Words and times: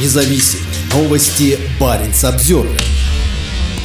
независим. 0.00 0.60
Новости 0.92 1.58
Баренц 1.80 2.24
Обзервер. 2.24 2.80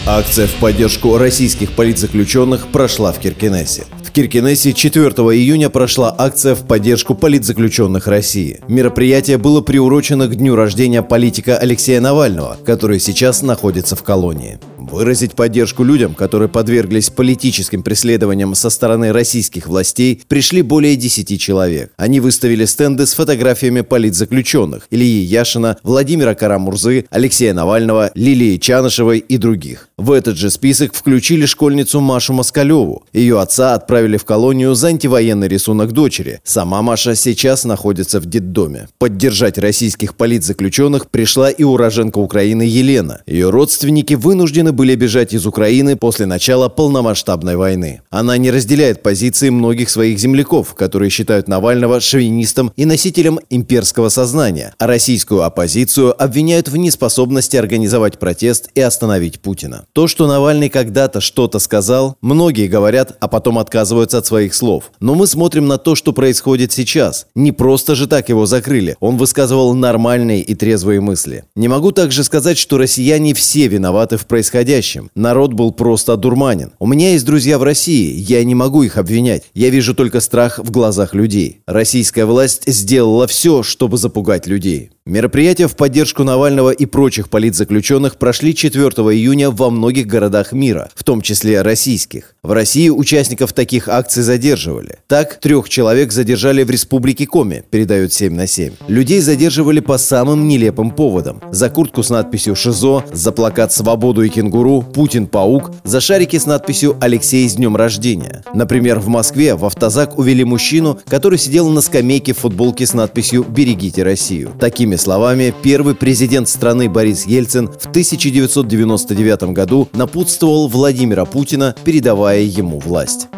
Акция 0.07 0.47
в 0.47 0.53
поддержку 0.55 1.17
российских 1.17 1.73
политзаключенных 1.73 2.67
прошла 2.67 3.11
в 3.11 3.19
Киркинессе. 3.19 3.85
В 4.03 4.11
Киркинессе 4.11 4.73
4 4.73 5.05
июня 5.05 5.69
прошла 5.69 6.13
акция 6.17 6.55
в 6.55 6.65
поддержку 6.65 7.15
политзаключенных 7.15 8.07
России. 8.07 8.59
Мероприятие 8.67 9.37
было 9.37 9.61
приурочено 9.61 10.27
к 10.27 10.35
дню 10.35 10.55
рождения 10.55 11.01
политика 11.01 11.57
Алексея 11.57 12.01
Навального, 12.01 12.57
который 12.65 12.99
сейчас 12.99 13.41
находится 13.41 13.95
в 13.95 14.03
колонии. 14.03 14.59
Выразить 14.91 15.35
поддержку 15.35 15.85
людям, 15.85 16.13
которые 16.13 16.49
подверглись 16.49 17.09
политическим 17.09 17.81
преследованиям 17.81 18.53
со 18.55 18.69
стороны 18.69 19.13
российских 19.13 19.67
властей, 19.67 20.21
пришли 20.27 20.61
более 20.61 20.97
10 20.97 21.39
человек. 21.39 21.93
Они 21.95 22.19
выставили 22.19 22.65
стенды 22.65 23.05
с 23.05 23.13
фотографиями 23.13 23.81
политзаключенных 23.81 24.87
Ильи 24.91 25.23
Яшина, 25.23 25.77
Владимира 25.83 26.35
Карамурзы, 26.35 27.05
Алексея 27.09 27.53
Навального, 27.53 28.11
Лилии 28.15 28.57
Чанышевой 28.57 29.19
и 29.19 29.37
других. 29.37 29.87
В 30.01 30.13
этот 30.13 30.35
же 30.35 30.49
список 30.49 30.95
включили 30.95 31.45
школьницу 31.45 31.99
Машу 31.99 32.33
Москалеву. 32.33 33.03
Ее 33.13 33.39
отца 33.39 33.75
отправили 33.75 34.17
в 34.17 34.25
колонию 34.25 34.73
за 34.73 34.87
антивоенный 34.87 35.47
рисунок 35.47 35.91
дочери. 35.91 36.39
Сама 36.43 36.81
Маша 36.81 37.13
сейчас 37.13 37.65
находится 37.65 38.19
в 38.19 38.25
детдоме. 38.25 38.87
Поддержать 38.97 39.59
российских 39.59 40.15
политзаключенных 40.15 41.07
пришла 41.11 41.51
и 41.51 41.61
уроженка 41.61 42.17
Украины 42.17 42.63
Елена. 42.63 43.21
Ее 43.27 43.51
родственники 43.51 44.15
вынуждены 44.15 44.71
были 44.71 44.95
бежать 44.95 45.35
из 45.35 45.45
Украины 45.45 45.95
после 45.95 46.25
начала 46.25 46.67
полномасштабной 46.67 47.55
войны. 47.55 48.01
Она 48.09 48.37
не 48.37 48.49
разделяет 48.49 49.03
позиции 49.03 49.51
многих 49.51 49.91
своих 49.91 50.17
земляков, 50.17 50.73
которые 50.73 51.11
считают 51.11 51.47
Навального 51.47 51.99
шовинистом 51.99 52.73
и 52.75 52.85
носителем 52.85 53.39
имперского 53.51 54.09
сознания, 54.09 54.73
а 54.79 54.87
российскую 54.87 55.43
оппозицию 55.43 56.19
обвиняют 56.19 56.69
в 56.69 56.77
неспособности 56.77 57.55
организовать 57.55 58.17
протест 58.17 58.69
и 58.73 58.81
остановить 58.81 59.39
Путина. 59.41 59.85
То, 59.93 60.07
что 60.07 60.25
Навальный 60.25 60.69
когда-то 60.69 61.19
что-то 61.19 61.59
сказал, 61.59 62.15
многие 62.21 62.67
говорят, 62.67 63.17
а 63.19 63.27
потом 63.27 63.59
отказываются 63.59 64.19
от 64.19 64.25
своих 64.25 64.53
слов. 64.53 64.85
Но 65.01 65.15
мы 65.15 65.27
смотрим 65.27 65.67
на 65.67 65.77
то, 65.77 65.95
что 65.95 66.13
происходит 66.13 66.71
сейчас. 66.71 67.27
Не 67.35 67.51
просто 67.51 67.95
же 67.95 68.07
так 68.07 68.29
его 68.29 68.45
закрыли. 68.45 68.95
Он 69.01 69.17
высказывал 69.17 69.73
нормальные 69.73 70.43
и 70.43 70.55
трезвые 70.55 71.01
мысли. 71.01 71.43
Не 71.55 71.67
могу 71.67 71.91
также 71.91 72.23
сказать, 72.23 72.57
что 72.57 72.77
россияне 72.77 73.33
все 73.33 73.67
виноваты 73.67 74.15
в 74.15 74.27
происходящем. 74.27 75.09
Народ 75.13 75.51
был 75.51 75.73
просто 75.73 76.13
одурманен. 76.13 76.71
У 76.79 76.87
меня 76.87 77.11
есть 77.11 77.25
друзья 77.25 77.59
в 77.59 77.63
России, 77.63 78.17
я 78.17 78.43
не 78.45 78.55
могу 78.55 78.83
их 78.83 78.97
обвинять. 78.97 79.43
Я 79.53 79.69
вижу 79.69 79.93
только 79.93 80.21
страх 80.21 80.59
в 80.59 80.71
глазах 80.71 81.13
людей. 81.13 81.63
Российская 81.67 82.25
власть 82.25 82.63
сделала 82.65 83.27
все, 83.27 83.61
чтобы 83.61 83.97
запугать 83.97 84.47
людей. 84.47 84.91
Мероприятия 85.07 85.67
в 85.67 85.75
поддержку 85.75 86.23
Навального 86.23 86.69
и 86.69 86.85
прочих 86.85 87.29
политзаключенных 87.29 88.17
прошли 88.17 88.53
4 88.53 88.85
июня 88.85 89.49
во 89.49 89.71
многих 89.71 90.05
городах 90.05 90.51
мира, 90.51 90.91
в 90.93 91.03
том 91.03 91.23
числе 91.23 91.63
российских. 91.63 92.35
В 92.43 92.51
России 92.51 92.87
участников 92.89 93.51
таких 93.51 93.87
акций 93.87 94.21
задерживали. 94.21 94.99
Так, 95.07 95.39
трех 95.39 95.69
человек 95.69 96.11
задержали 96.11 96.61
в 96.61 96.69
республике 96.69 97.25
Коми, 97.25 97.63
передают 97.71 98.13
7 98.13 98.31
на 98.35 98.45
7. 98.45 98.73
Людей 98.87 99.21
задерживали 99.21 99.79
по 99.79 99.97
самым 99.97 100.47
нелепым 100.47 100.91
поводам. 100.91 101.41
За 101.49 101.71
куртку 101.71 102.03
с 102.03 102.11
надписью 102.11 102.55
«ШИЗО», 102.55 103.05
за 103.11 103.31
плакат 103.31 103.73
«Свободу 103.73 104.21
и 104.21 104.29
кенгуру», 104.29 104.83
«Путин-паук», 104.83 105.71
за 105.83 105.99
шарики 105.99 106.37
с 106.37 106.45
надписью 106.45 106.95
«Алексей 107.01 107.49
с 107.49 107.55
днем 107.55 107.75
рождения». 107.75 108.43
Например, 108.53 108.99
в 108.99 109.07
Москве 109.07 109.55
в 109.55 109.65
автозак 109.65 110.19
увели 110.19 110.43
мужчину, 110.43 110.99
который 111.07 111.39
сидел 111.39 111.69
на 111.69 111.81
скамейке 111.81 112.33
в 112.33 112.37
футболке 112.37 112.85
с 112.85 112.93
надписью 112.93 113.43
«Берегите 113.49 114.03
Россию». 114.03 114.51
Такими 114.59 114.90
Другими 114.91 115.03
словами, 115.05 115.53
первый 115.63 115.95
президент 115.95 116.49
страны 116.49 116.89
Борис 116.89 117.25
Ельцин 117.25 117.69
в 117.69 117.85
1999 117.85 119.43
году 119.53 119.87
напутствовал 119.93 120.67
Владимира 120.67 121.23
Путина, 121.23 121.73
передавая 121.85 122.41
ему 122.41 122.77
власть. 122.79 123.29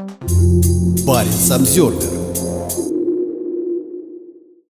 Баренц 1.05 1.51
Обзервер 1.51 2.12